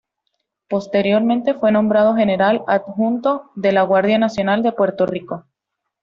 Posteriormente 0.67 1.53
fue 1.53 1.71
nombrado 1.71 2.15
General 2.15 2.63
Adjunto 2.65 3.51
de 3.53 3.71
la 3.71 3.83
Guardia 3.83 4.17
Nacional 4.17 4.63
de 4.63 4.71
Puerto 4.71 5.05
Rico. 5.05 5.45